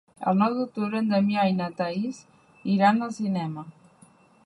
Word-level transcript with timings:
El 0.29 0.37
nou 0.37 0.55
d'octubre 0.59 1.01
en 1.01 1.11
Damià 1.11 1.45
i 1.51 1.53
na 1.59 1.69
Thaís 1.83 2.25
iran 2.79 3.09
al 3.09 3.17
cinema. 3.23 3.71